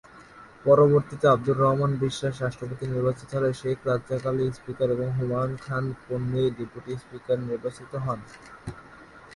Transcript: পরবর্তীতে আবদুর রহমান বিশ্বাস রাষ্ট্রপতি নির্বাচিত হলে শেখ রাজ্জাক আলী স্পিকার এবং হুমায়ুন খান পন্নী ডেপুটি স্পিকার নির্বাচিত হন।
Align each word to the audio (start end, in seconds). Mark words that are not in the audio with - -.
পরবর্তীতে 0.65 1.25
আবদুর 1.27 1.57
রহমান 1.57 1.91
বিশ্বাস 2.05 2.35
রাষ্ট্রপতি 2.37 2.85
নির্বাচিত 2.87 3.29
হলে 3.35 3.49
শেখ 3.61 3.77
রাজ্জাক 3.85 4.23
আলী 4.29 4.45
স্পিকার 4.57 4.87
এবং 4.95 5.07
হুমায়ুন 5.17 5.53
খান 5.65 5.83
পন্নী 6.03 6.43
ডেপুটি 6.57 6.93
স্পিকার 7.03 7.37
নির্বাচিত 7.41 7.91
হন। 8.05 8.19